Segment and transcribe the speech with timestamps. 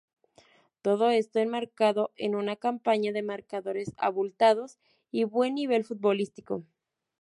[0.81, 4.79] Todo esto enmarcado en una campaña de marcadores abultados
[5.11, 6.63] y buen nivel futbolístico.